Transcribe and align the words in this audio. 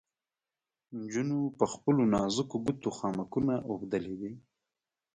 نجونو 1.01 1.39
په 1.57 1.65
خپلو 1.73 2.01
نازکو 2.13 2.57
ګوتو 2.65 2.89
خامکونه 2.97 3.53
اوبدلې 3.69 4.13
وې. 4.19 4.33